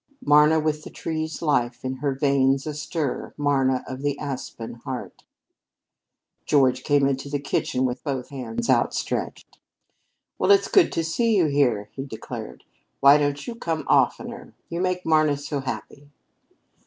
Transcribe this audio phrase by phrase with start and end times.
[0.25, 3.35] "Marna with the trees' life In her veins a stir!
[3.37, 5.23] Marna of the aspen heart"
[6.49, 9.59] George came into the kitchen with both hands outstretched.
[10.39, 12.63] "Well, it's good to see you here," he declared.
[12.99, 14.55] "Why don't you come oftener?
[14.69, 16.09] You make Marna so happy."